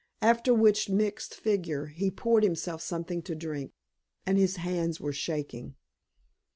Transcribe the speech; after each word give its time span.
After 0.23 0.51
which 0.51 0.89
mixed 0.89 1.35
figure, 1.35 1.85
he 1.85 2.09
poured 2.09 2.41
himself 2.41 2.81
something 2.81 3.21
to 3.21 3.35
drink, 3.35 3.71
and 4.25 4.39
his 4.39 4.55
hands 4.55 4.99
were 4.99 5.13
shaking. 5.13 5.75